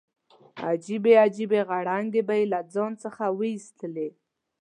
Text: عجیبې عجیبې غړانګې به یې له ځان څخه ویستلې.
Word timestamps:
عجیبې 0.67 1.13
عجیبې 1.23 1.59
غړانګې 1.69 2.21
به 2.27 2.35
یې 2.39 2.45
له 2.53 2.59
ځان 2.73 2.91
څخه 3.03 3.23
ویستلې. 3.39 4.09